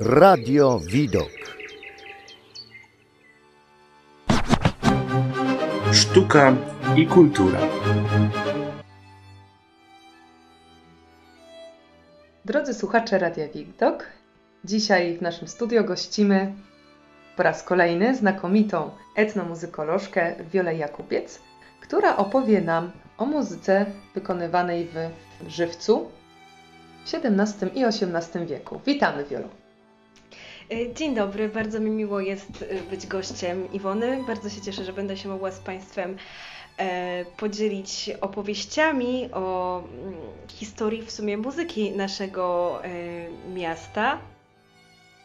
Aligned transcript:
Radio 0.00 0.78
Widok. 0.78 1.30
Sztuka 5.92 6.56
i 6.96 7.06
kultura. 7.06 7.58
Drodzy 12.44 12.74
słuchacze 12.74 13.18
Radia 13.18 13.48
Widok, 13.48 14.04
dzisiaj 14.64 15.16
w 15.16 15.22
naszym 15.22 15.48
studio 15.48 15.84
gościmy 15.84 16.52
po 17.36 17.42
raz 17.42 17.62
kolejny 17.62 18.16
znakomitą 18.16 18.90
etnomuzykolożkę 19.16 20.34
Wiolę 20.52 20.76
Jakubiec, 20.76 21.40
która 21.80 22.16
opowie 22.16 22.60
nam 22.60 22.90
o 23.18 23.26
muzyce 23.26 23.86
wykonywanej 24.14 24.88
w 25.40 25.48
Żywcu 25.48 26.10
w 27.04 27.14
XVII 27.14 27.78
i 27.78 27.84
XVIII 27.84 28.46
wieku. 28.46 28.80
Witamy 28.86 29.24
Wiolu. 29.24 29.48
E, 30.70 30.94
Dzień 30.94 31.14
dobry, 31.14 31.48
bardzo 31.48 31.80
mi 31.80 31.90
miło 31.90 32.20
jest 32.20 32.64
e, 32.70 32.90
być 32.90 33.06
gościem 33.06 33.72
Iwony. 33.72 34.24
Bardzo 34.26 34.50
się 34.50 34.60
cieszę, 34.60 34.84
że 34.84 34.92
będę 34.92 35.16
się 35.16 35.28
mogła 35.28 35.50
z 35.50 35.58
Państwem 35.58 36.16
e, 36.78 37.24
podzielić 37.24 38.10
opowieściami 38.20 39.28
o 39.32 39.78
mm, 39.78 40.14
historii 40.48 41.02
w 41.02 41.10
sumie 41.10 41.36
muzyki 41.36 41.90
naszego 41.90 42.78
miasta. 43.54 44.18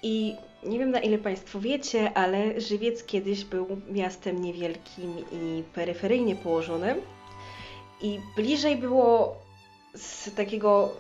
I 0.04 0.36
nie 0.64 0.80
wiem 0.80 0.92
na 0.92 1.00
ile 1.00 1.18
Państwo 1.18 1.60
wiecie, 1.60 2.14
ale 2.14 2.62
Żywiec 2.62 3.04
kiedyś 3.04 3.44
był 3.46 3.68
miastem 3.90 4.42
niewielkim 4.42 5.18
i 5.32 5.64
peryferyjnie 5.74 6.36
położonym. 6.36 6.98
I 8.02 8.20
bliżej 8.36 8.76
było 8.76 9.36
z 9.96 10.36
takiego 10.36 10.92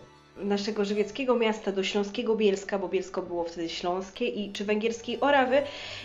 naszego 0.43 0.85
żywieckiego 0.85 1.35
miasta 1.35 1.71
do 1.71 1.83
śląskiego 1.83 2.35
Bielska, 2.35 2.79
bo 2.79 2.87
Bielsko 2.87 3.21
było 3.21 3.43
wtedy 3.43 3.69
śląskie, 3.69 4.27
i 4.27 4.51
czy 4.51 4.65
węgierskiej 4.65 5.21
Orawy, 5.21 5.61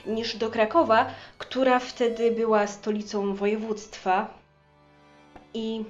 niż 0.06 0.37
do 0.37 0.51
Krakowa, 0.51 1.06
która 1.39 1.78
wtedy 1.78 2.31
była 2.31 2.67
stolicą 2.67 3.34
województwa. 3.34 4.34
I 5.55 5.84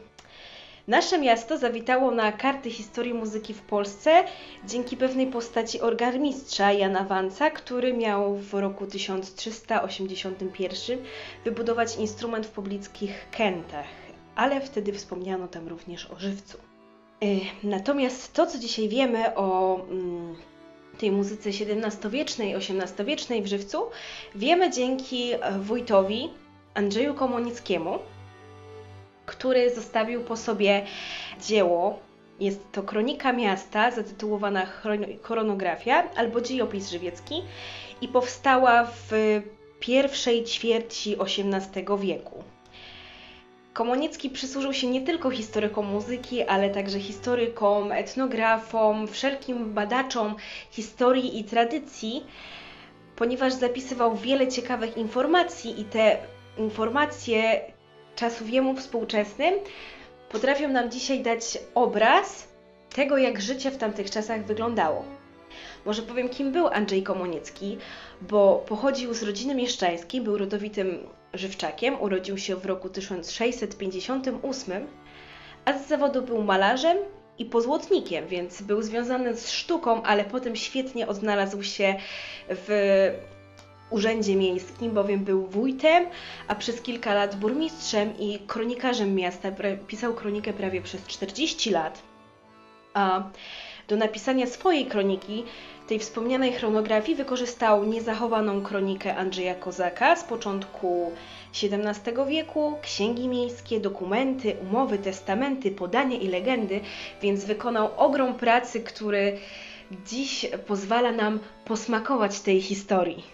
nasze 0.88 1.18
miasto 1.18 1.58
zawitało 1.58 2.10
na 2.10 2.32
karty 2.32 2.70
historii 2.70 3.14
muzyki 3.14 3.54
w 3.54 3.60
Polsce 3.60 4.24
dzięki 4.64 4.96
pewnej 4.96 5.26
postaci 5.26 5.80
organmistrza 5.80 6.72
Jana 6.72 7.04
Wanca, 7.04 7.50
który 7.50 7.92
miał 7.92 8.36
w 8.36 8.54
roku 8.54 8.86
1381 8.86 10.98
wybudować 11.44 11.96
instrument 11.96 12.46
w 12.46 12.50
pobliskich 12.50 13.26
Kętach, 13.30 13.86
ale 14.36 14.60
wtedy 14.60 14.92
wspomniano 14.92 15.48
tam 15.48 15.68
również 15.68 16.10
o 16.10 16.18
żywcu. 16.18 16.65
Y, 17.22 17.40
Natomiast 17.62 18.32
to, 18.32 18.46
co 18.46 18.58
dzisiaj 18.58 18.88
wiemy 18.88 19.34
o 19.34 19.80
mm, 19.90 20.36
tej 20.98 21.12
muzyce 21.12 21.50
XVII-wiecznej, 21.50 22.54
XVIII-wiecznej 22.54 23.42
w 23.42 23.46
Żywcu, 23.46 23.82
wiemy 24.34 24.70
dzięki 24.70 25.32
e, 25.32 25.38
wójtowi 25.58 26.30
Andrzeju 26.74 27.14
Komonickiemu, 27.14 27.98
który 29.26 29.74
zostawił 29.74 30.24
po 30.24 30.36
sobie 30.36 30.86
dzieło. 31.46 31.98
Jest 32.40 32.72
to 32.72 32.82
kronika 32.82 33.32
miasta 33.32 33.90
zatytułowana 33.90 34.66
Chronografia 35.22 36.10
albo 36.16 36.40
Dziejopis 36.40 36.90
Żywiecki 36.90 37.42
i 38.00 38.08
powstała 38.08 38.84
w 38.84 39.12
pierwszej 39.80 40.44
ćwierci 40.44 41.16
XVIII 41.20 41.84
wieku. 41.98 42.42
Komonicki 43.76 44.30
przysłużył 44.30 44.72
się 44.72 44.86
nie 44.86 45.00
tylko 45.00 45.30
historykom 45.30 45.86
muzyki, 45.86 46.42
ale 46.42 46.70
także 46.70 47.00
historykom, 47.00 47.92
etnografom, 47.92 49.08
wszelkim 49.08 49.74
badaczom 49.74 50.36
historii 50.70 51.40
i 51.40 51.44
tradycji, 51.44 52.26
ponieważ 53.16 53.52
zapisywał 53.52 54.16
wiele 54.16 54.48
ciekawych 54.48 54.96
informacji 54.96 55.80
i 55.80 55.84
te 55.84 56.18
informacje 56.58 57.60
czasów 58.14 58.50
jemu 58.50 58.74
współczesnym 58.74 59.54
potrafią 60.28 60.68
nam 60.68 60.90
dzisiaj 60.90 61.22
dać 61.22 61.58
obraz 61.74 62.48
tego, 62.94 63.18
jak 63.18 63.40
życie 63.40 63.70
w 63.70 63.76
tamtych 63.76 64.10
czasach 64.10 64.44
wyglądało. 64.44 65.04
Może 65.86 66.02
powiem, 66.02 66.28
kim 66.28 66.52
był 66.52 66.66
Andrzej 66.66 67.02
Komonicki, 67.02 67.78
bo 68.20 68.64
pochodził 68.68 69.14
z 69.14 69.22
rodziny 69.22 69.54
mieszczańskiej, 69.54 70.20
był 70.20 70.38
rodowitym 70.38 70.98
żywczakiem, 71.34 72.00
urodził 72.00 72.38
się 72.38 72.56
w 72.56 72.66
roku 72.66 72.88
1658, 72.88 74.86
a 75.64 75.78
z 75.78 75.88
zawodu 75.88 76.22
był 76.22 76.42
malarzem 76.42 76.98
i 77.38 77.44
pozłotnikiem, 77.44 78.26
więc 78.26 78.62
był 78.62 78.82
związany 78.82 79.36
z 79.36 79.50
sztuką, 79.50 80.02
ale 80.02 80.24
potem 80.24 80.56
świetnie 80.56 81.06
odnalazł 81.06 81.62
się 81.62 81.94
w 82.48 82.68
urzędzie 83.90 84.36
miejskim, 84.36 84.90
bowiem 84.90 85.24
był 85.24 85.46
wójtem, 85.46 86.06
a 86.48 86.54
przez 86.54 86.82
kilka 86.82 87.14
lat 87.14 87.36
burmistrzem 87.36 88.18
i 88.18 88.38
kronikarzem 88.46 89.14
miasta. 89.14 89.48
Pisał 89.86 90.14
kronikę 90.14 90.52
prawie 90.52 90.82
przez 90.82 91.06
40 91.06 91.70
lat. 91.70 92.02
A 92.94 93.22
do 93.88 93.96
napisania 93.96 94.46
swojej 94.46 94.86
kroniki, 94.86 95.44
tej 95.86 95.98
wspomnianej 95.98 96.52
chronografii, 96.52 97.16
wykorzystał 97.16 97.84
niezachowaną 97.84 98.62
kronikę 98.62 99.16
Andrzeja 99.16 99.54
Kozaka 99.54 100.16
z 100.16 100.24
początku 100.24 101.12
XVII 101.62 102.14
wieku, 102.28 102.74
księgi 102.82 103.28
miejskie, 103.28 103.80
dokumenty, 103.80 104.56
umowy, 104.62 104.98
testamenty, 104.98 105.70
podania 105.70 106.16
i 106.16 106.28
legendy, 106.28 106.80
więc 107.22 107.44
wykonał 107.44 107.90
ogrom 107.96 108.34
pracy, 108.34 108.80
który 108.80 109.38
dziś 110.06 110.46
pozwala 110.66 111.12
nam 111.12 111.40
posmakować 111.64 112.40
tej 112.40 112.60
historii. 112.60 113.24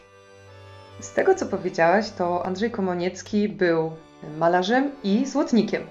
Z 1.01 1.13
tego, 1.13 1.35
co 1.35 1.47
powiedziałaś, 1.47 2.11
to 2.11 2.47
Andrzej 2.47 2.71
Komoniecki 2.71 3.49
był 3.49 3.91
malarzem 4.39 4.91
i 5.05 5.27
złotnikiem. 5.27 5.87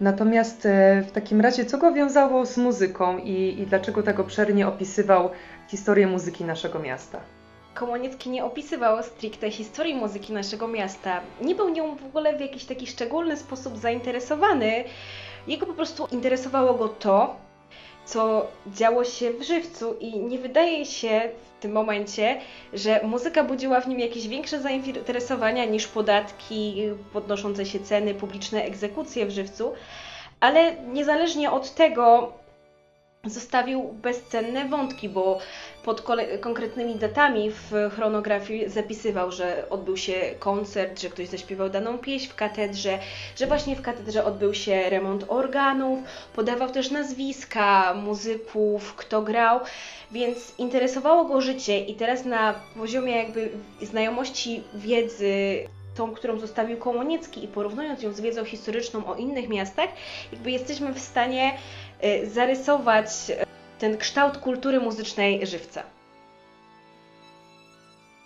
Natomiast 0.00 0.66
e, 0.66 1.02
w 1.02 1.12
takim 1.12 1.40
razie, 1.40 1.64
co 1.64 1.78
go 1.78 1.92
wiązało 1.92 2.46
z 2.46 2.56
muzyką 2.56 3.18
i, 3.18 3.60
i 3.60 3.66
dlaczego 3.66 4.02
tak 4.02 4.20
obszernie 4.20 4.68
opisywał 4.68 5.30
historię 5.68 6.06
muzyki 6.06 6.44
naszego 6.44 6.78
miasta? 6.78 7.20
Komuniecki 7.74 8.30
nie 8.30 8.44
opisywał 8.44 9.02
stricte 9.02 9.50
historii 9.50 9.94
muzyki 9.94 10.32
naszego 10.32 10.68
miasta. 10.68 11.20
Nie 11.40 11.54
był 11.54 11.68
nią 11.68 11.96
w 11.96 12.04
ogóle 12.04 12.36
w 12.36 12.40
jakiś 12.40 12.64
taki 12.64 12.86
szczególny 12.86 13.36
sposób 13.36 13.76
zainteresowany. 13.78 14.84
Jego 15.46 15.66
po 15.66 15.72
prostu 15.72 16.08
interesowało 16.12 16.74
go 16.74 16.88
to, 16.88 17.36
co 18.04 18.46
działo 18.66 19.04
się 19.04 19.30
w 19.30 19.42
żywcu 19.42 19.94
i 20.00 20.18
nie 20.18 20.38
wydaje 20.38 20.86
się 20.86 21.30
w 21.58 21.62
tym 21.62 21.72
momencie, 21.72 22.40
że 22.72 23.00
muzyka 23.04 23.44
budziła 23.44 23.80
w 23.80 23.88
nim 23.88 24.00
jakieś 24.00 24.28
większe 24.28 24.60
zainteresowania 24.60 25.64
niż 25.64 25.86
podatki, 25.86 26.82
podnoszące 27.12 27.66
się 27.66 27.80
ceny, 27.80 28.14
publiczne 28.14 28.64
egzekucje 28.64 29.26
w 29.26 29.30
żywcu, 29.30 29.72
ale 30.40 30.76
niezależnie 30.76 31.50
od 31.50 31.74
tego 31.74 32.32
zostawił 33.30 33.82
bezcenne 33.82 34.68
wątki, 34.68 35.08
bo 35.08 35.38
pod 35.84 36.02
konkretnymi 36.40 36.94
datami 36.94 37.50
w 37.50 37.90
chronografii 37.94 38.68
zapisywał, 38.70 39.32
że 39.32 39.64
odbył 39.70 39.96
się 39.96 40.14
koncert, 40.38 41.00
że 41.00 41.08
ktoś 41.08 41.28
zaśpiewał 41.28 41.68
daną 41.70 41.98
pieśń 41.98 42.28
w 42.28 42.34
katedrze, 42.34 42.98
że 43.36 43.46
właśnie 43.46 43.76
w 43.76 43.82
katedrze 43.82 44.24
odbył 44.24 44.54
się 44.54 44.90
remont 44.90 45.24
organów, 45.28 45.98
podawał 46.34 46.70
też 46.70 46.90
nazwiska 46.90 47.94
muzyków, 47.94 48.94
kto 48.94 49.22
grał, 49.22 49.60
więc 50.12 50.58
interesowało 50.58 51.24
go 51.24 51.40
życie 51.40 51.80
i 51.80 51.94
teraz 51.94 52.24
na 52.24 52.54
poziomie 52.76 53.16
jakby 53.16 53.50
znajomości 53.82 54.62
wiedzy 54.74 55.66
tą, 55.96 56.14
którą 56.14 56.38
zostawił 56.38 56.76
Kołoniecki 56.76 57.44
i 57.44 57.48
porównując 57.48 58.02
ją 58.02 58.12
z 58.12 58.20
wiedzą 58.20 58.44
historyczną 58.44 59.06
o 59.06 59.14
innych 59.14 59.48
miastach, 59.48 59.88
jakby 60.32 60.50
jesteśmy 60.50 60.94
w 60.94 60.98
stanie 60.98 61.52
y, 62.04 62.30
zarysować 62.30 63.06
y, 63.30 63.46
ten 63.78 63.98
kształt 63.98 64.38
kultury 64.38 64.80
muzycznej 64.80 65.46
żywca. 65.46 65.82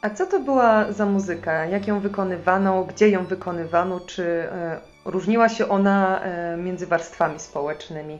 A 0.02 0.10
co 0.10 0.26
to 0.26 0.40
była 0.40 0.92
za 0.92 1.06
muzyka? 1.06 1.66
Jak 1.66 1.86
ją 1.86 2.00
wykonywano? 2.00 2.84
Gdzie 2.84 3.08
ją 3.08 3.24
wykonywano? 3.24 4.00
Czy 4.00 4.22
e, 4.22 4.80
różniła 5.04 5.48
się 5.48 5.68
ona 5.68 6.20
między 6.56 6.86
warstwami 6.86 7.38
społecznymi? 7.38 8.18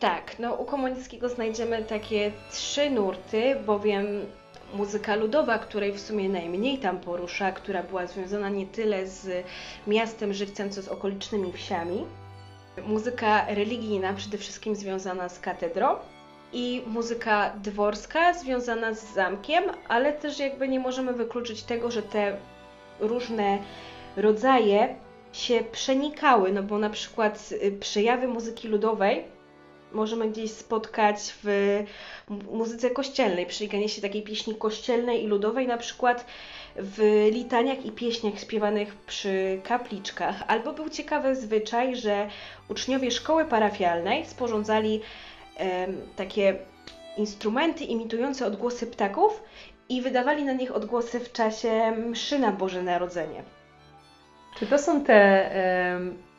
Tak, 0.00 0.38
no 0.38 0.54
u 0.54 0.64
Komonickiego 0.64 1.28
znajdziemy 1.28 1.84
takie 1.84 2.32
trzy 2.50 2.90
nurty, 2.90 3.56
bowiem 3.66 4.06
muzyka 4.74 5.16
ludowa, 5.16 5.58
której 5.58 5.92
w 5.92 6.00
sumie 6.00 6.28
najmniej 6.28 6.78
tam 6.78 7.00
porusza, 7.00 7.52
która 7.52 7.82
była 7.82 8.06
związana 8.06 8.48
nie 8.48 8.66
tyle 8.66 9.06
z 9.06 9.44
miastem 9.86 10.34
Żywcem, 10.34 10.70
co 10.70 10.82
z 10.82 10.88
okolicznymi 10.88 11.52
wsiami. 11.52 12.04
Muzyka 12.86 13.46
religijna, 13.48 14.14
przede 14.14 14.38
wszystkim 14.38 14.76
związana 14.76 15.28
z 15.28 15.40
katedrą 15.40 15.96
i 16.52 16.82
muzyka 16.86 17.52
dworska 17.62 18.34
związana 18.34 18.94
z 18.94 19.14
zamkiem, 19.14 19.64
ale 19.88 20.12
też 20.12 20.38
jakby 20.38 20.68
nie 20.68 20.80
możemy 20.80 21.12
wykluczyć 21.12 21.62
tego, 21.62 21.90
że 21.90 22.02
te 22.02 22.36
różne 23.00 23.58
rodzaje 24.16 24.94
się 25.32 25.64
przenikały, 25.72 26.52
no 26.52 26.62
bo 26.62 26.78
na 26.78 26.90
przykład 26.90 27.48
y, 27.52 27.78
przejawy 27.80 28.28
muzyki 28.28 28.68
ludowej 28.68 29.37
możemy 29.92 30.28
gdzieś 30.28 30.50
spotkać 30.50 31.34
w 31.44 31.78
muzyce 32.50 32.90
kościelnej, 32.90 33.46
przy 33.46 33.66
Ganiesie 33.66 34.02
takiej 34.02 34.22
pieśni 34.22 34.54
kościelnej 34.54 35.24
i 35.24 35.26
ludowej, 35.26 35.66
na 35.66 35.76
przykład 35.76 36.26
w 36.76 37.28
litaniach 37.32 37.86
i 37.86 37.92
pieśniach 37.92 38.40
śpiewanych 38.40 38.96
przy 38.96 39.60
kapliczkach. 39.64 40.42
Albo 40.46 40.72
był 40.72 40.88
ciekawy 40.88 41.36
zwyczaj, 41.36 41.96
że 41.96 42.28
uczniowie 42.68 43.10
szkoły 43.10 43.44
parafialnej 43.44 44.26
sporządzali 44.26 45.00
takie 46.16 46.58
instrumenty 47.16 47.84
imitujące 47.84 48.46
odgłosy 48.46 48.86
ptaków 48.86 49.42
i 49.88 50.02
wydawali 50.02 50.44
na 50.44 50.52
nich 50.52 50.76
odgłosy 50.76 51.20
w 51.20 51.32
czasie 51.32 51.90
mszy 51.90 52.38
na 52.38 52.52
Boże 52.52 52.82
Narodzenie. 52.82 53.42
Czy 54.58 54.66
to 54.66 54.78
są 54.78 55.04
te 55.04 55.50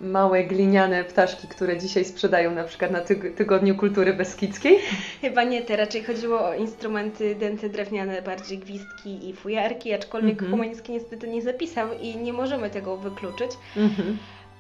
małe 0.01 0.43
gliniane 0.43 1.03
ptaszki, 1.03 1.47
które 1.47 1.77
dzisiaj 1.77 2.05
sprzedają 2.05 2.51
na 2.51 2.63
przykład 2.63 2.91
na 2.91 3.01
tyg 3.01 3.35
Tygodniu 3.35 3.75
Kultury 3.75 4.13
Beskidzkiej? 4.13 4.79
Chyba 5.21 5.43
nie 5.43 5.61
te, 5.61 5.75
raczej 5.75 6.03
chodziło 6.03 6.45
o 6.45 6.53
instrumenty 6.53 7.35
dęte 7.35 7.69
drewniane, 7.69 8.21
bardziej 8.21 8.57
gwizdki 8.57 9.29
i 9.29 9.33
fujarki, 9.33 9.93
aczkolwiek 9.93 10.41
mm 10.41 10.59
-hmm. 10.59 10.89
niestety 10.89 11.27
nie 11.27 11.41
zapisał 11.41 11.87
i 12.01 12.17
nie 12.17 12.33
możemy 12.33 12.69
tego 12.69 12.97
wykluczyć. 12.97 13.51
-hmm. 13.75 14.13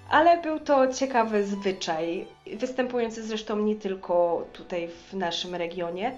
Ale 0.09 0.41
był 0.41 0.59
to 0.59 0.93
ciekawy 0.93 1.43
zwyczaj, 1.43 2.27
występujący 2.53 3.23
zresztą 3.23 3.59
nie 3.59 3.75
tylko 3.75 4.45
tutaj 4.53 4.87
w 4.87 5.13
naszym 5.13 5.55
regionie. 5.55 6.11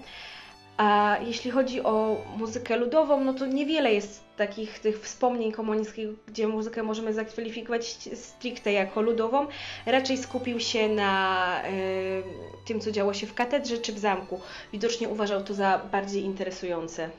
A 0.76 1.16
jeśli 1.26 1.50
chodzi 1.50 1.82
o 1.82 2.16
muzykę 2.36 2.76
ludową, 2.76 3.24
no 3.24 3.34
to 3.34 3.46
niewiele 3.46 3.92
jest 3.92 4.24
takich 4.36 4.78
tych 4.78 5.00
wspomnień 5.00 5.52
komunickich, 5.52 6.08
gdzie 6.26 6.48
muzykę 6.48 6.82
możemy 6.82 7.12
zakwalifikować 7.12 7.84
stricte 8.14 8.72
jako 8.72 9.02
ludową. 9.02 9.46
Raczej 9.86 10.18
skupił 10.18 10.60
się 10.60 10.88
na 10.88 11.62
y, 11.68 12.22
tym, 12.66 12.80
co 12.80 12.90
działo 12.90 13.14
się 13.14 13.26
w 13.26 13.34
katedrze 13.34 13.78
czy 13.78 13.92
w 13.92 13.98
zamku. 13.98 14.40
Widocznie 14.72 15.08
uważał 15.08 15.44
to 15.44 15.54
za 15.54 15.80
bardziej 15.92 16.22
interesujące. 16.22 17.10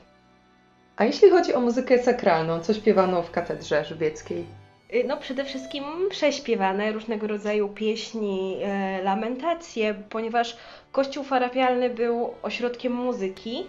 A 0.96 1.04
jeśli 1.04 1.30
chodzi 1.30 1.54
o 1.54 1.60
muzykę 1.60 2.02
sakralną, 2.02 2.60
co 2.60 2.74
śpiewano 2.74 3.22
w 3.22 3.30
katedrze 3.30 3.84
żywieckiej? 3.84 4.63
Y, 4.92 5.04
no 5.04 5.16
przede 5.16 5.44
wszystkim 5.44 5.84
prześpiewane 6.10 6.92
różnego 6.92 7.26
rodzaju 7.26 7.68
pieśni, 7.68 8.58
e, 8.62 9.02
lamentacje, 9.02 9.94
ponieważ 10.10 10.56
kościół 10.92 11.24
parafialny 11.24 11.90
był 11.90 12.34
ośrodkiem 12.42 12.92
muzyki, 12.92 13.66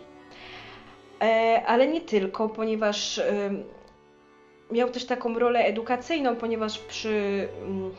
e, 1.21 1.63
ale 1.67 1.88
nie 1.88 2.01
tylko, 2.01 2.50
ponieważ 2.50 3.21
miał 4.71 4.89
też 4.89 5.06
taką 5.06 5.39
rolę 5.39 5.59
edukacyjną, 5.59 6.35
ponieważ 6.35 6.79
przy, 6.79 7.47
mm, 7.62 7.91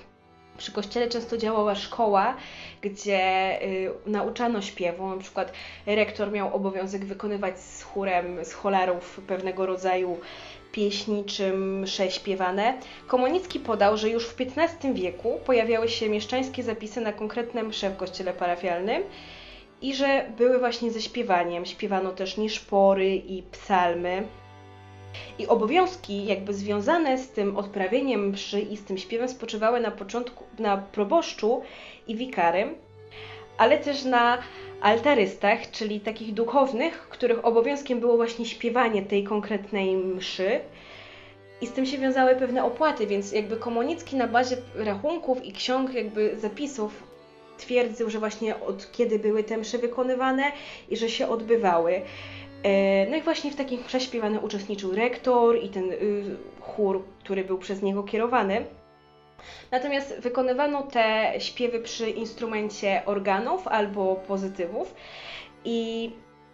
przy 0.56 0.72
kościele 0.72 1.08
często 1.08 1.36
działała 1.36 1.74
szkoła, 1.74 2.36
gdzie 2.82 3.62
y, 3.62 3.90
nauczano 4.06 4.62
śpiewu. 4.62 5.08
Na 5.08 5.16
przykład 5.16 5.52
rektor 5.86 6.32
miał 6.32 6.56
obowiązek 6.56 7.04
wykonywać 7.04 7.60
z 7.60 7.82
chórem, 7.82 8.44
z 8.44 8.52
cholarów 8.52 9.20
pewnego 9.26 9.66
rodzaju 9.66 10.20
pieśni 10.72 11.24
czy 11.24 11.52
msze 11.52 12.10
śpiewane, 12.10 12.74
Komunicki 13.06 13.60
podał, 13.60 13.96
że 13.96 14.10
już 14.10 14.28
w 14.28 14.36
XV 14.40 14.94
wieku 14.94 15.40
pojawiały 15.44 15.88
się 15.88 16.08
mieszczańskie 16.08 16.62
zapisy 16.62 17.00
na 17.00 17.12
konkretne 17.12 17.62
msze 17.62 17.90
w 17.90 17.96
kościele 17.96 18.32
parafialnym 18.32 19.02
i 19.82 19.94
że 19.94 20.26
były 20.38 20.58
właśnie 20.58 20.90
ze 20.90 21.02
śpiewaniem. 21.02 21.66
Śpiewano 21.66 22.12
też 22.12 22.36
nieszpory 22.36 23.14
i 23.16 23.42
psalmy. 23.42 24.26
I 25.38 25.46
obowiązki 25.46 26.26
jakby 26.26 26.54
związane 26.54 27.18
z 27.18 27.30
tym 27.30 27.56
odprawieniem 27.56 28.28
mszy 28.28 28.60
i 28.60 28.76
z 28.76 28.84
tym 28.84 28.98
śpiewem 28.98 29.28
spoczywały 29.28 29.80
na 29.80 29.90
początku 29.90 30.44
na 30.58 30.76
proboszczu 30.76 31.62
i 32.08 32.16
wikarym, 32.16 32.74
ale 33.58 33.78
też 33.78 34.04
na 34.04 34.38
altarystach, 34.80 35.70
czyli 35.70 36.00
takich 36.00 36.34
duchownych, 36.34 37.08
których 37.08 37.44
obowiązkiem 37.44 38.00
było 38.00 38.16
właśnie 38.16 38.46
śpiewanie 38.46 39.02
tej 39.02 39.24
konkretnej 39.24 39.96
mszy. 39.96 40.60
I 41.60 41.66
z 41.66 41.72
tym 41.72 41.86
się 41.86 41.98
wiązały 41.98 42.34
pewne 42.34 42.64
opłaty, 42.64 43.06
więc 43.06 43.32
jakby 43.32 43.56
Komunicki 43.56 44.16
na 44.16 44.28
bazie 44.28 44.56
rachunków 44.74 45.44
i 45.44 45.52
ksiąg 45.52 45.94
jakby 45.94 46.36
zapisów 46.36 47.02
twierdził, 47.58 48.10
że 48.10 48.18
właśnie 48.18 48.60
od 48.60 48.92
kiedy 48.92 49.18
były 49.18 49.44
te 49.44 49.56
msze 49.56 49.78
wykonywane 49.78 50.52
i 50.90 50.96
że 50.96 51.08
się 51.08 51.28
odbywały. 51.28 52.02
E, 52.66 53.06
no 53.10 53.16
i 53.16 53.22
właśnie 53.22 53.50
w 53.50 53.56
takim 53.56 53.84
prześpiewanym 53.84 54.44
uczestniczył 54.44 54.94
rektor 54.94 55.64
i 55.64 55.68
ten 55.68 55.92
y, 55.92 56.36
chór, 56.60 57.04
który 57.24 57.44
był 57.44 57.58
przez 57.58 57.82
niego 57.82 58.02
kierowany. 58.02 58.64
Natomiast 59.70 60.20
wykonywano 60.20 60.82
te 60.82 61.34
śpiewy 61.38 61.80
przy 61.80 62.10
instrumencie 62.10 63.02
organów 63.04 63.68
albo 63.68 64.16
pozytywów 64.16 64.94
i 65.64 66.10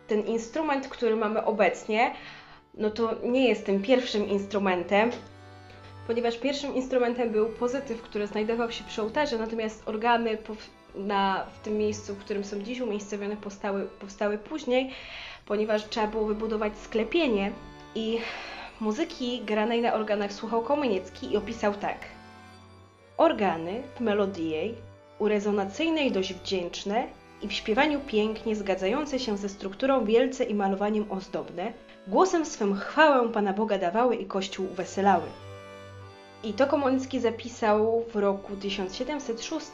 ten 0.09 0.27
instrument, 0.27 0.89
który 0.89 1.17
mamy 1.17 1.45
obecnie, 1.45 2.15
no 2.75 2.91
to 2.91 3.15
nie 3.25 3.49
jest 3.49 3.67
tym 3.67 3.83
pierwszym 3.83 4.29
instrumentem, 4.29 5.11
ponieważ 6.07 6.39
pierwszym 6.39 6.75
instrumentem 6.75 7.31
był 7.31 7.49
pozytyw, 7.49 8.03
który 8.03 8.27
znajdował 8.27 8.73
się 8.73 8.85
przy 8.85 9.03
ołtarze, 9.03 9.39
natomiast 9.39 9.89
organy 9.89 10.39
na, 10.95 11.47
w 11.55 11.65
tym 11.65 11.79
miejscu, 11.79 12.15
w 12.15 12.19
którym 12.19 12.45
są 12.45 12.63
dziś 12.63 12.81
umiejscowione, 12.81 13.37
powstały, 13.37 13.87
powstały 14.01 14.39
później, 14.39 14.91
ponieważ 15.47 15.89
trzeba 15.89 16.07
było 16.07 16.27
wybudować 16.27 16.79
sklepienie 16.79 17.53
i 17.95 18.19
muzyki 18.81 19.41
granej 19.41 19.83
na 19.83 19.95
organach 19.95 20.33
słuchał 20.33 20.63
Komuniecki 20.63 21.33
i 21.33 21.37
opisał 21.37 21.75
tak– 21.75 21.99
Organy 23.17 23.83
w 23.97 24.01
melodii 24.01 24.51
jej, 24.51 24.75
urezonacyjne 25.19 26.07
i 26.07 26.13
dość 26.13 26.35
wdzięczne 26.35 27.07
i 27.43 27.49
w 27.49 27.53
śpiewaniu 27.53 28.01
pięknie 28.07 28.57
zgadzające 28.57 29.19
się 29.19 29.37
ze 29.37 29.49
strukturą 29.49 30.05
wielce 30.05 30.45
i 30.45 30.55
malowaniem 30.55 31.07
ozdobne, 31.11 31.73
głosem 32.07 32.45
swym 32.47 32.77
chwałę 32.77 33.29
Pana 33.29 33.53
Boga 33.53 33.79
dawały 33.79 34.17
i 34.17 34.27
Kościół 34.27 34.67
weselały. 34.67 35.27
I 36.45 36.53
to 36.53 36.67
Komoński 36.67 37.21
zapisał 37.21 38.05
w 38.15 38.17
roku 38.17 38.57
1706, 38.57 39.67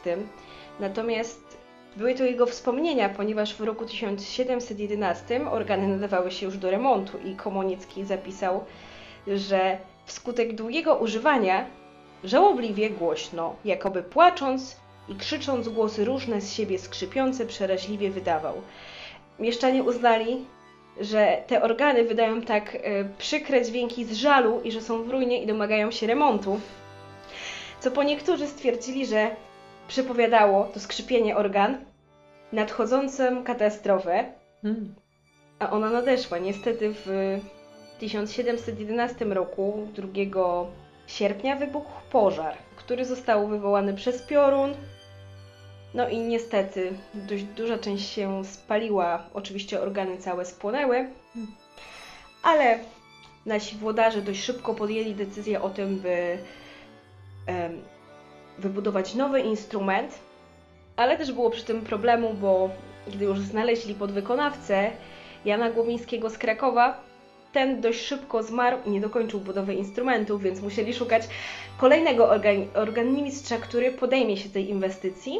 natomiast 0.79 1.57
były 1.97 2.15
to 2.15 2.23
jego 2.23 2.45
wspomnienia, 2.45 3.09
ponieważ 3.09 3.55
w 3.55 3.61
roku 3.61 3.85
1711 3.85 5.49
organy 5.49 5.87
nadawały 5.87 6.31
się 6.31 6.45
już 6.45 6.57
do 6.57 6.71
remontu 6.71 7.17
i 7.25 7.35
Komonicki 7.35 8.05
zapisał, 8.05 8.63
że 9.27 9.77
wskutek 10.05 10.55
długiego 10.55 10.95
używania 10.95 11.65
żałobliwie 12.23 12.89
głośno, 12.89 13.55
jakoby 13.65 14.03
płacząc 14.03 14.75
i 15.09 15.15
krzycząc 15.15 15.69
głosy 15.69 16.05
różne 16.05 16.41
z 16.41 16.53
siebie 16.53 16.79
skrzypiące, 16.79 17.45
przeraźliwie 17.45 18.11
wydawał. 18.11 18.53
Mieszczanie 19.39 19.83
uznali, 19.83 20.45
że 21.01 21.43
te 21.47 21.61
organy 21.61 22.03
wydają 22.03 22.41
tak 22.41 22.75
y, 22.75 22.79
przykre 23.17 23.65
dźwięki 23.65 24.05
z 24.05 24.13
żalu 24.13 24.61
i 24.63 24.71
że 24.71 24.81
są 24.81 25.03
w 25.03 25.09
ruinie 25.09 25.43
i 25.43 25.47
domagają 25.47 25.91
się 25.91 26.07
remontu. 26.07 26.59
Co 27.79 27.91
po 27.91 28.03
niektórzy 28.03 28.47
stwierdzili, 28.47 29.05
że 29.05 29.35
przepowiadało 29.89 30.63
to 30.63 30.79
skrzypienie 30.79 31.37
organ 31.37 31.77
nadchodzącą 32.51 33.43
katastrofę, 33.43 34.25
hmm. 34.61 34.95
a 35.59 35.71
ona 35.71 35.89
nadeszła. 35.89 36.37
Niestety 36.37 36.93
w 37.05 37.39
1711 37.99 39.25
roku, 39.25 39.87
2 39.95 40.07
sierpnia 41.07 41.55
wybuchł 41.55 41.91
pożar, 42.11 42.57
który 42.75 43.05
został 43.05 43.47
wywołany 43.47 43.93
przez 43.93 44.21
piorun. 44.21 44.73
No 45.93 46.09
i 46.09 46.17
niestety 46.17 46.93
dość 47.13 47.43
duża 47.43 47.77
część 47.77 48.09
się 48.09 48.45
spaliła, 48.45 49.23
oczywiście 49.33 49.81
organy 49.81 50.17
całe 50.17 50.45
spłonęły, 50.45 51.09
ale 52.43 52.79
nasi 53.45 53.75
włodarze 53.75 54.21
dość 54.21 54.43
szybko 54.43 54.75
podjęli 54.75 55.15
decyzję 55.15 55.61
o 55.61 55.69
tym, 55.69 55.99
by 55.99 56.37
wybudować 58.59 59.15
nowy 59.15 59.39
instrument, 59.39 60.19
ale 60.95 61.17
też 61.17 61.31
było 61.31 61.49
przy 61.49 61.63
tym 61.63 61.81
problemu, 61.81 62.33
bo 62.33 62.69
gdy 63.07 63.25
już 63.25 63.39
znaleźli 63.39 63.95
podwykonawcę 63.95 64.91
Jana 65.45 65.69
Głowińskiego 65.69 66.29
z 66.29 66.37
Krakowa, 66.37 67.09
ten 67.53 67.81
dość 67.81 68.05
szybko 68.05 68.43
zmarł 68.43 68.77
i 68.85 68.89
nie 68.89 69.01
dokończył 69.01 69.39
budowy 69.39 69.73
instrumentów, 69.73 70.41
więc 70.41 70.61
musieli 70.61 70.93
szukać 70.93 71.23
kolejnego 71.77 72.29
organ 72.29 72.67
organimistrza, 72.73 73.57
który 73.57 73.91
podejmie 73.91 74.37
się 74.37 74.49
tej 74.49 74.69
inwestycji. 74.69 75.39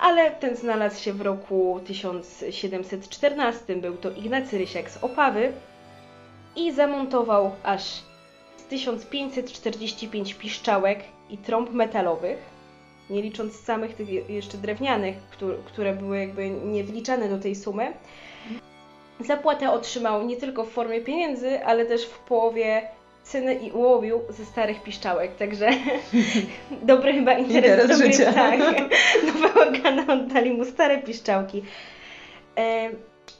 Ale 0.00 0.30
ten 0.30 0.56
znalazł 0.56 1.02
się 1.02 1.12
w 1.12 1.20
roku 1.20 1.80
1714, 1.86 3.76
był 3.76 3.96
to 3.96 4.10
Ignacy 4.10 4.58
Rysiak 4.58 4.90
z 4.90 5.04
Opawy 5.04 5.52
i 6.56 6.72
zamontował 6.72 7.50
aż 7.62 8.02
1545 8.70 10.34
piszczałek 10.34 10.98
i 11.30 11.38
trąb 11.38 11.72
metalowych, 11.72 12.38
nie 13.10 13.22
licząc 13.22 13.60
samych 13.60 13.94
tych 13.94 14.30
jeszcze 14.30 14.58
drewnianych, 14.58 15.16
które 15.66 15.94
były 15.94 16.18
jakby 16.18 16.50
nie 16.50 16.84
wliczane 16.84 17.28
do 17.28 17.38
tej 17.38 17.54
sumy. 17.54 17.92
Zapłatę 19.20 19.70
otrzymał 19.70 20.26
nie 20.26 20.36
tylko 20.36 20.64
w 20.64 20.70
formie 20.70 21.00
pieniędzy, 21.00 21.64
ale 21.64 21.86
też 21.86 22.06
w 22.06 22.18
połowie 22.18 22.82
cyny 23.22 23.54
i 23.54 23.72
ułowił 23.72 24.20
ze 24.28 24.44
starych 24.44 24.82
piszczałek, 24.82 25.36
także 25.36 25.70
dobry 26.82 27.12
chyba 27.12 27.32
interes, 27.32 27.56
Interes 27.56 27.88
dobry, 27.88 28.12
życia. 28.12 28.32
Tak, 28.32 28.60
oddali 30.10 30.52
mu 30.52 30.64
stare 30.64 30.98
piszczałki. 30.98 31.62
E, 32.58 32.90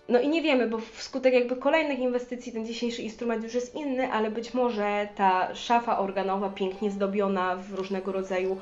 no 0.08 0.20
i 0.20 0.28
nie 0.28 0.42
wiemy, 0.42 0.68
bo 0.68 0.78
wskutek 0.78 1.34
jakby 1.34 1.56
kolejnych 1.56 1.98
inwestycji 1.98 2.52
ten 2.52 2.66
dzisiejszy 2.66 3.02
instrument 3.02 3.44
już 3.44 3.54
jest 3.54 3.74
inny, 3.74 4.12
ale 4.12 4.30
być 4.30 4.54
może 4.54 5.08
ta 5.16 5.54
szafa 5.54 5.98
organowa 5.98 6.48
pięknie 6.48 6.90
zdobiona 6.90 7.56
w 7.56 7.74
różnego 7.74 8.12
rodzaju 8.12 8.56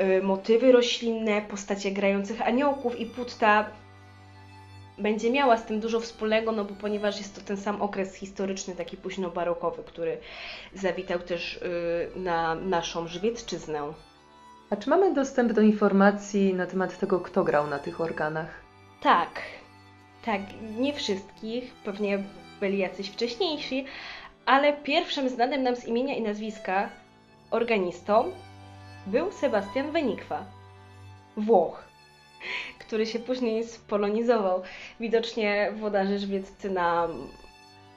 y, 0.00 0.22
motywy 0.22 0.72
roślinne, 0.72 1.42
postacie 1.42 1.90
grających 1.90 2.42
aniołków 2.42 3.00
i 3.00 3.06
putta 3.06 3.66
będzie 4.98 5.30
miała 5.30 5.56
z 5.56 5.64
tym 5.64 5.80
dużo 5.80 6.00
wspólnego, 6.00 6.52
no 6.52 6.64
bo 6.64 6.74
ponieważ 6.74 7.18
jest 7.18 7.34
to 7.34 7.40
ten 7.40 7.56
sam 7.56 7.82
okres 7.82 8.14
historyczny, 8.14 8.74
taki 8.74 8.96
późno 8.96 9.30
barokowy, 9.30 9.82
który 9.82 10.18
zawitał 10.74 11.18
też 11.18 11.56
y, 11.56 11.60
na 12.16 12.54
naszą 12.54 13.06
Żywiecczyznę. 13.06 13.92
A 14.70 14.76
czy 14.76 14.90
mamy 14.90 15.14
dostęp 15.14 15.52
do 15.52 15.60
informacji 15.60 16.54
na 16.54 16.66
temat 16.66 16.98
tego, 16.98 17.20
kto 17.20 17.44
grał 17.44 17.66
na 17.66 17.78
tych 17.78 18.00
organach? 18.00 18.48
Tak, 19.02 19.28
tak, 20.24 20.40
nie 20.78 20.92
wszystkich, 20.92 21.74
pewnie 21.74 22.22
byli 22.60 22.78
jacyś 22.78 23.08
wcześniejsi, 23.10 23.84
ale 24.46 24.72
pierwszym 24.72 25.28
znanym 25.28 25.62
nam 25.62 25.76
z 25.76 25.84
imienia 25.84 26.14
i 26.14 26.22
nazwiska 26.22 26.88
organistą 27.50 28.32
był 29.06 29.32
Sebastian 29.32 29.92
Wenikwa, 29.92 30.44
Włoch, 31.36 31.84
który 32.78 33.06
się 33.06 33.18
później 33.18 33.64
spolonizował. 33.64 34.62
Widocznie 35.00 35.72
włodarze 35.76 36.18
żywieccy 36.18 36.70
na 36.70 37.08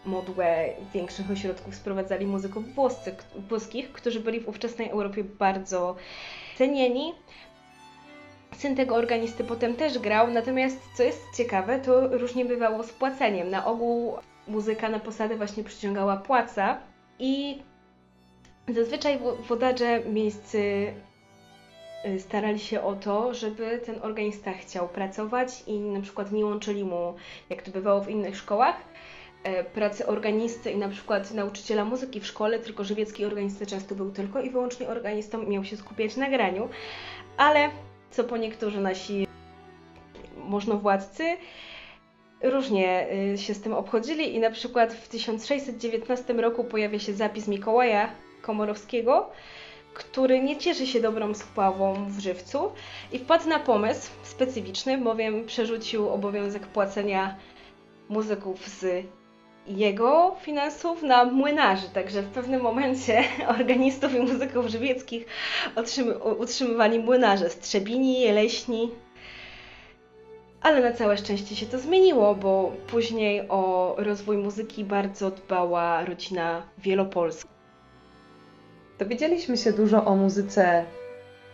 modłę 0.06 0.70
większych 0.94 1.32
ośrodków 1.32 1.76
sprowadzali 1.76 2.26
muzyków 2.26 2.76
włoscy, 2.76 3.16
włoskich, 3.50 3.92
którzy 3.92 4.20
byli 4.20 4.40
w 4.40 4.50
ówczesnej 4.50 4.90
Europie 4.90 5.24
bardzo 5.24 5.96
cenieni. 6.58 7.14
Syn 8.58 8.76
tego 8.76 8.96
organisty 8.96 9.44
potem 9.44 9.76
też 9.76 10.00
grał, 10.00 10.32
natomiast 10.32 10.80
co 10.96 11.04
jest 11.04 11.24
ciekawe, 11.36 11.80
to 11.80 12.18
różnie 12.18 12.46
bywało 12.46 12.84
z 12.84 12.92
płaceniem. 12.92 13.50
Na 13.50 13.66
ogół 13.66 14.18
muzyka 14.48 14.90
na 14.90 15.00
posadę 15.00 15.36
właśnie 15.36 15.64
przyciągała 15.64 16.18
płaca 16.18 16.78
i 17.20 17.62
zazwyczaj 18.68 19.20
włodarze 19.48 20.00
miejscy 20.06 20.94
y, 22.06 22.20
starali 22.20 22.60
się 22.60 22.82
o 22.82 22.96
to, 22.96 23.34
żeby 23.34 23.82
ten 23.86 23.96
organista 24.02 24.54
chciał 24.54 24.90
pracować 24.90 25.64
i 25.68 25.80
na 25.80 26.02
przykład 26.02 26.32
nie 26.32 26.46
łączyli 26.46 26.84
mu, 26.84 27.14
jak 27.50 27.62
to 27.62 27.72
bywało 27.72 28.02
w 28.02 28.10
innych 28.10 28.38
szkołach, 28.38 28.76
e, 29.44 29.64
pracy 29.64 30.08
organisty 30.08 30.72
i 30.72 30.78
na 30.78 30.90
przykład 30.90 31.32
nauczyciela 31.32 31.86
muzyki 31.86 32.20
w 32.20 32.28
szkole, 32.28 32.60
tylko 32.60 32.84
żywiecki 32.84 33.26
organista 33.26 33.66
często 33.66 33.96
był 33.96 34.12
tylko 34.12 34.42
i 34.42 34.50
wyłącznie 34.50 34.88
organistą 34.88 35.42
i 35.42 35.48
miał 35.48 35.64
się 35.64 35.78
skupiać 35.78 36.16
na 36.16 36.30
graniu, 36.30 36.70
ale 37.38 37.70
co 38.12 38.24
po 38.24 38.38
niektórzy 38.38 38.82
nasi 38.82 39.28
możnowładcy 40.38 41.38
różnie 42.44 43.08
y, 43.34 43.38
się 43.38 43.54
z 43.54 43.62
tym 43.62 43.74
obchodzili 43.74 44.36
i 44.36 44.40
na 44.40 44.52
przykład 44.52 44.94
w 44.94 45.08
1619 45.08 46.34
roku 46.34 46.64
pojawia 46.64 47.00
się 47.00 47.14
zapis 47.14 47.48
Mikołaja 47.48 48.10
Komorowskiego, 48.42 49.30
który 49.94 50.42
nie 50.42 50.58
cieszy 50.58 50.88
się 50.88 51.00
dobrą 51.02 51.34
sławą 51.34 52.06
w 52.10 52.20
żywcu 52.20 52.72
i 53.12 53.20
wpadł 53.20 53.50
na 53.50 53.60
pomysł 53.60 54.12
specyficzny, 54.24 54.98
bowiem 54.98 55.46
przerzucił 55.46 56.10
obowiązek 56.10 56.68
płacenia 56.68 57.36
muzyków 58.10 58.68
z 58.68 59.06
jego 59.68 60.36
finansów 60.42 61.04
na 61.04 61.26
młynarzy. 61.26 61.90
Także 61.94 62.22
w 62.22 62.30
pewnym 62.30 62.62
momencie 62.62 63.24
organistów 63.60 64.16
i 64.16 64.20
muzyków 64.20 64.68
żywieckich 64.68 65.26
utrzymywali 66.40 67.00
młynarze 67.00 67.50
z 67.50 67.60
Trzebini, 67.60 68.22
Jeleśni. 68.22 68.92
Ale 70.62 70.82
na 70.82 70.94
całe 70.94 71.18
szczęście 71.18 71.56
się 71.56 71.66
to 71.66 71.80
zmieniło, 71.80 72.36
bo 72.36 72.72
później 72.88 73.50
o 73.50 73.96
rozwój 73.98 74.38
muzyki 74.38 74.84
bardzo 74.84 75.32
dbała 75.32 76.06
rodzina 76.06 76.62
wielopolska. 76.78 77.50
Dowiedzieliśmy 79.00 79.58
się 79.58 79.74
dużo 79.74 80.06
o 80.06 80.16
muzyce 80.16 80.86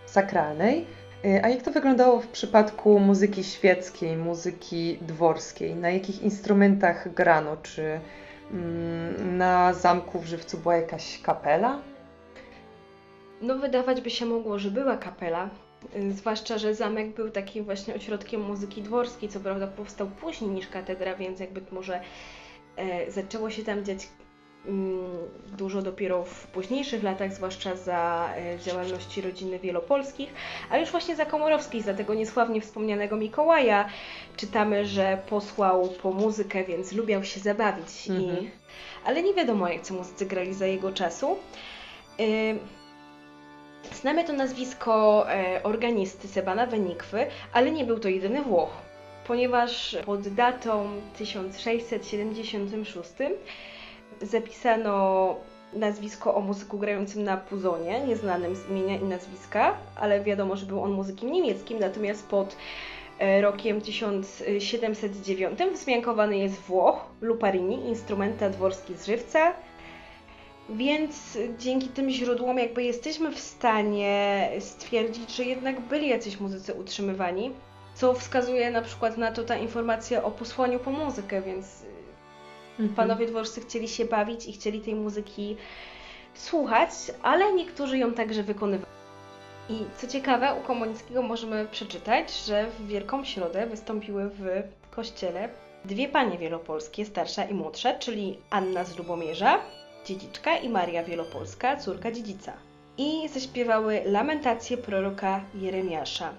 sakralnej, 0.06 0.86
a 1.44 1.50
jak 1.50 1.62
to 1.62 1.72
wyglądało 1.72 2.20
w 2.20 2.28
przypadku 2.28 3.00
muzyki 3.00 3.44
świeckiej, 3.44 4.18
muzyki 4.18 4.98
dworskiej? 5.02 5.76
Na 5.76 5.90
jakich 5.90 6.22
instrumentach 6.22 7.14
grano? 7.14 7.58
Czy 7.58 8.00
mm, 8.52 9.38
na 9.38 9.74
zamku 9.74 10.20
w 10.20 10.26
Żywcu 10.26 10.58
była 10.58 10.76
jakaś 10.76 11.22
kapela? 11.22 11.82
No, 13.42 13.58
wydawać 13.58 14.02
by 14.02 14.10
się 14.10 14.26
mogło, 14.26 14.60
że 14.60 14.72
była 14.72 14.98
kapela. 14.98 15.50
Zwłaszcza, 16.10 16.58
że 16.58 16.76
zamek 16.76 17.16
był 17.16 17.30
takim 17.30 17.66
właśnie 17.66 17.96
ośrodkiem 17.96 18.42
muzyki 18.42 18.82
dworskiej, 18.82 19.30
co 19.30 19.40
prawda 19.40 19.68
powstał 19.68 20.08
później 20.08 20.52
niż 20.52 20.68
katedra, 20.68 21.16
więc 21.16 21.40
jakby 21.40 21.62
może 21.72 22.02
e, 22.76 23.12
zaczęło 23.12 23.50
się 23.50 23.64
tam 23.64 23.86
dziać 23.86 24.08
dużo 25.58 25.82
dopiero 25.82 26.24
w 26.24 26.48
późniejszych 26.48 27.04
latach, 27.04 27.34
zwłaszcza 27.34 27.76
za 27.76 28.30
e, 28.38 28.60
działalności 28.60 29.22
rodziny 29.22 29.60
wielopolskich, 29.60 30.34
ale 30.70 30.82
już 30.82 30.92
właśnie 30.92 31.16
za 31.16 31.26
Komorowskich, 31.26 31.84
za 31.84 31.94
tego 31.94 32.14
niesławnie 32.14 32.62
wspomnianego 32.62 33.16
Mikołaja, 33.16 33.90
czytamy, 34.38 34.86
że 34.86 35.18
posłał 35.30 35.90
po 35.90 36.12
muzykę, 36.12 36.64
więc 36.64 36.92
lubiał 36.92 37.24
się 37.24 37.40
zabawić. 37.40 38.10
Mhm. 38.10 38.44
I, 38.44 38.52
ale 39.06 39.24
nie 39.24 39.34
wiadomo, 39.34 39.68
jak 39.68 39.82
co 39.82 39.94
muzycy 39.94 40.26
grali 40.26 40.54
za 40.54 40.66
jego 40.66 40.92
czasu. 40.92 41.38
Y, 42.20 42.58
Znamy 43.92 44.24
to 44.24 44.34
nazwisko 44.34 45.26
e, 45.30 45.64
organisty 45.64 46.28
Sebana 46.28 46.66
Wenikwy, 46.66 47.26
ale 47.54 47.72
nie 47.72 47.86
był 47.86 48.00
to 48.00 48.10
jedyny 48.10 48.42
Włoch, 48.42 48.72
ponieważ 49.28 49.98
pod 50.06 50.28
datą 50.28 51.02
1676 51.18 53.10
zapisano 54.24 55.36
nazwisko 55.74 56.36
o 56.36 56.42
muzyku 56.42 56.78
grającym 56.78 57.24
na 57.24 57.38
puzonie, 57.38 58.02
nieznanym 58.08 58.56
z 58.56 58.70
imienia 58.70 58.98
i 58.98 59.04
nazwiska, 59.04 59.78
ale 59.96 60.24
wiadomo, 60.24 60.56
że 60.56 60.66
był 60.66 60.84
on 60.84 60.92
muzykiem 60.92 61.32
niemieckim, 61.32 61.80
natomiast 61.80 62.28
pod 62.28 62.56
e, 63.20 63.42
rokiem 63.42 63.82
1709 63.82 65.60
wzmiankowany 65.74 66.38
jest 66.38 66.62
Włoch, 66.62 67.06
Luparini, 67.22 67.88
instrumenta 67.88 68.50
dworski 68.50 68.96
z 68.96 69.06
żywca, 69.06 69.54
więc 70.70 71.38
dzięki 71.60 71.88
tym 71.88 72.10
źródłom 72.10 72.58
jakby 72.58 72.84
jesteśmy 72.84 73.32
w 73.32 73.40
stanie 73.40 74.50
stwierdzić, 74.60 75.36
że 75.36 75.44
jednak 75.44 75.82
byli 75.82 76.10
jacyś 76.10 76.40
muzycy 76.40 76.74
utrzymywani, 76.74 77.52
co 77.96 78.14
wskazuje 78.14 78.72
na 78.72 78.82
przykład 78.82 79.18
na 79.18 79.32
to 79.32 79.44
ta 79.44 79.56
informacja 79.56 80.24
o 80.24 80.32
posłaniu 80.32 80.80
po 80.80 80.92
muzykę, 80.92 81.42
więc 81.42 81.86
Mhm. 82.80 82.96
panowie 82.96 83.28
dworscy 83.28 83.62
chcieli 83.62 83.88
się 83.88 84.06
bawić 84.06 84.46
i 84.46 84.54
chcieli 84.54 84.82
tej 84.82 84.96
muzyki 84.96 85.58
słuchać, 86.34 86.90
ale 87.22 87.54
niektórzy 87.54 87.98
ją 87.98 88.14
także 88.14 88.44
wykonywali. 88.44 88.94
I 89.70 89.80
co 89.98 90.08
ciekawe, 90.08 90.56
u 90.62 90.68
Komonickiego 90.68 91.22
możemy 91.22 91.68
przeczytać, 91.72 92.46
że 92.46 92.68
w 92.80 92.88
Wielką 92.88 93.26
Środę 93.26 93.68
wystąpiły 93.68 94.30
w 94.30 94.46
kościele 94.92 95.50
dwie 95.86 96.10
panie 96.10 96.38
wielopolskie, 96.38 97.06
starsza 97.06 97.44
i 97.44 97.54
młodsza, 97.54 97.94
czyli 97.94 98.38
Anna 98.50 98.84
z 98.84 98.98
Lubomierza, 98.98 99.60
dziedziczka 100.06 100.58
i 100.58 100.70
Maria 100.70 101.04
Wielopolska, 101.04 101.78
córka 101.78 102.12
dziedzica. 102.12 102.54
I 102.98 103.30
zaśpiewały 103.30 104.02
lamentację 104.06 104.78
proroka 104.78 105.42
Jeremiasza. 105.56 106.34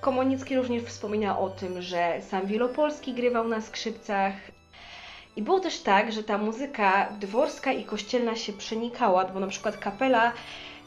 Komonicki 0.00 0.56
również 0.56 0.82
wspomina 0.82 1.38
o 1.38 1.50
tym, 1.50 1.82
że 1.82 2.20
sam 2.28 2.46
Wielopolski 2.46 3.14
grywał 3.14 3.48
na 3.48 3.60
skrzypcach. 3.60 4.32
I 5.40 5.42
było 5.42 5.60
też 5.60 5.80
tak, 5.80 6.12
że 6.12 6.22
ta 6.24 6.38
muzyka 6.38 7.08
dworska 7.20 7.72
i 7.72 7.84
kościelna 7.84 8.36
się 8.36 8.52
przenikała, 8.52 9.24
bo 9.24 9.40
na 9.40 9.46
przykład 9.46 9.76
kapela, 9.76 10.32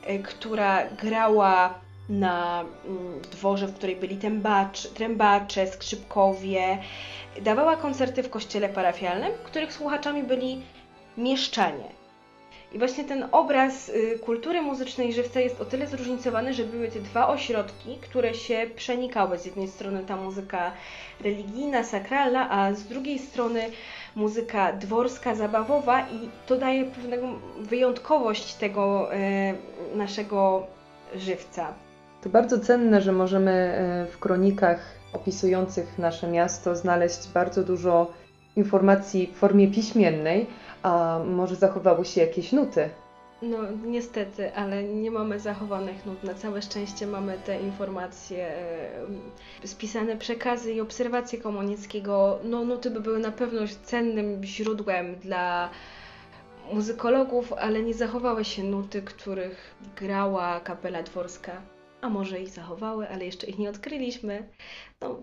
y, 0.10 0.20
która 0.20 0.90
grała 0.90 1.74
na 2.10 2.66
mm, 2.86 3.22
dworze, 3.22 3.68
w 3.68 3.76
której 3.76 3.96
byli 3.96 4.20
trębacze, 4.94 5.68
skrzypkowie, 5.68 6.78
dawała 7.42 7.78
koncerty 7.78 8.24
w 8.24 8.30
kościele 8.30 8.70
parafialnym, 8.70 9.32
których 9.44 9.74
słuchaczami 9.74 10.24
byli 10.24 10.62
mieszczanie. 11.18 12.04
I 12.74 12.78
właśnie 12.78 13.04
ten 13.04 13.28
obraz 13.32 13.90
y, 13.90 14.20
kultury 14.20 14.62
muzycznej 14.62 15.14
żywca 15.14 15.40
jest 15.40 15.62
o 15.62 15.66
tyle 15.66 15.88
zróżnicowany, 15.88 16.54
że 16.54 16.64
były 16.64 16.88
te 16.88 17.00
dwa 17.00 17.28
ośrodki, 17.28 17.98
które 18.02 18.34
się 18.34 18.68
przenikały. 18.76 19.38
Z 19.38 19.46
jednej 19.46 19.68
strony 19.68 20.04
ta 20.08 20.16
muzyka 20.16 20.72
religijna, 21.22 21.84
sakralna, 21.84 22.50
a 22.50 22.74
z 22.74 22.84
drugiej 22.84 23.20
strony 23.20 23.70
muzyka 24.16 24.74
dworska, 24.74 25.36
zabawowa 25.36 26.02
i 26.02 26.30
to 26.48 26.58
daje 26.58 26.86
pewną 26.86 27.34
wyjątkowość 27.60 28.54
tego 28.54 29.14
y, 29.14 29.18
naszego 29.98 30.68
żywca. 31.16 31.74
To 32.22 32.30
bardzo 32.30 32.60
cenne, 32.60 33.02
że 33.02 33.12
możemy 33.12 33.52
e, 33.52 34.06
w 34.12 34.20
kronikach 34.20 34.80
opisujących 35.14 36.00
nasze 36.00 36.28
miasto 36.28 36.76
znaleźć 36.76 37.28
bardzo 37.34 37.64
dużo 37.64 38.12
informacji 38.56 39.28
w 39.28 39.38
formie 39.38 39.68
piśmiennej, 39.68 40.48
a 40.84 41.20
może 41.26 41.56
zachowały 41.56 42.06
się 42.06 42.22
jakieś 42.22 42.52
nuty? 42.52 42.90
No 43.42 43.58
niestety, 43.86 44.56
ale 44.56 44.84
nie 44.84 45.12
mamy 45.12 45.40
zachowanych 45.40 46.06
nut. 46.06 46.24
Na 46.24 46.34
całe 46.34 46.62
szczęście 46.62 47.08
mamy 47.08 47.38
te 47.46 47.62
informacje, 47.62 48.48
e, 49.64 49.68
spisane 49.68 50.18
przekazy 50.18 50.74
i 50.74 50.82
obserwacje 50.82 51.40
Komonickiego. 51.40 52.40
No 52.44 52.66
nuty 52.66 52.92
by 52.92 53.00
były 53.00 53.20
na 53.20 53.32
pewno 53.32 53.62
cennym 53.84 54.44
źródłem 54.44 55.16
dla 55.16 55.70
muzykologów, 56.74 57.54
ale 57.54 57.84
nie 57.84 57.94
zachowały 57.94 58.46
się 58.46 58.64
nuty, 58.64 59.02
których 59.02 59.76
grała 59.96 60.60
kapela 60.60 61.04
dworska. 61.04 61.62
A 62.02 62.10
może 62.10 62.40
ich 62.40 62.50
zachowały, 62.50 63.10
ale 63.10 63.26
jeszcze 63.26 63.48
ich 63.48 63.60
nie 63.60 63.70
odkryliśmy. 63.70 64.50
No, 65.02 65.22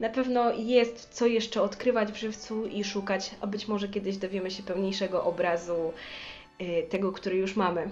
na 0.00 0.08
pewno 0.08 0.52
jest 0.52 1.08
co 1.08 1.26
jeszcze 1.26 1.62
odkrywać 1.62 2.12
w 2.12 2.16
żywcu 2.16 2.66
i 2.66 2.84
szukać, 2.84 3.30
a 3.40 3.46
być 3.46 3.68
może 3.68 3.88
kiedyś 3.88 4.16
dowiemy 4.16 4.50
się 4.50 4.62
pełniejszego 4.62 5.24
obrazu 5.24 5.92
tego, 6.90 7.12
który 7.12 7.36
już 7.36 7.56
mamy. 7.56 7.88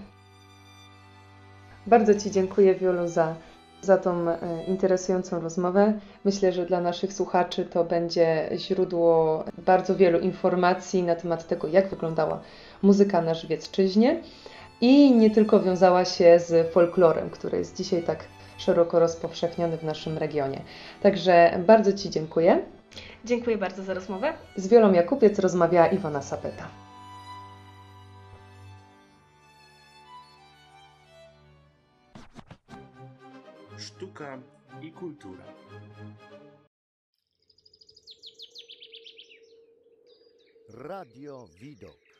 Bardzo 1.87 2.15
Ci 2.15 2.31
dziękuję, 2.31 2.75
Wiolu, 2.75 3.09
za, 3.09 3.35
za 3.81 3.99
tą 3.99 4.29
e, 4.31 4.39
interesującą 4.69 5.41
rozmowę. 5.41 5.99
Myślę, 6.25 6.53
że 6.53 6.67
dla 6.67 6.81
naszych 6.81 7.13
słuchaczy 7.13 7.65
to 7.65 7.85
będzie 7.85 8.51
źródło 8.57 9.45
bardzo 9.59 9.97
wielu 9.97 10.19
informacji 10.19 11.03
na 11.03 11.15
temat 11.15 11.49
tego, 11.49 11.69
jak 11.69 11.89
wyglądała 11.89 12.41
muzyka 12.83 13.23
na 13.23 13.35
Żywiecczyźnie 13.35 14.21
i 14.81 15.15
nie 15.15 15.31
tylko 15.31 15.61
wiązała 15.61 16.05
się 16.05 16.39
z 16.39 16.73
folklorem, 16.73 17.31
który 17.31 17.59
jest 17.59 17.77
dzisiaj 17.77 18.03
tak 18.03 18.25
szeroko 18.59 18.99
rozpowszechniony 18.99 19.77
w 19.77 19.85
naszym 19.85 20.19
regionie. 20.19 20.61
Także 21.03 21.59
bardzo 21.67 21.93
Ci 21.93 22.11
dziękuję. 22.11 22.63
Dziękuję 23.25 23.59
bardzo 23.59 23.83
za 23.83 23.95
rozmowę. 23.95 24.33
Z 24.57 24.69
Wiolą 24.69 24.93
Jakubiec 24.93 25.39
rozmawiała 25.39 25.87
Iwona 25.87 26.23
Sapeta. 26.23 26.82
Sztuka 33.83 34.39
i 34.81 34.93
kultura. 34.93 35.45
Radio 40.69 41.49
Widok. 41.61 42.12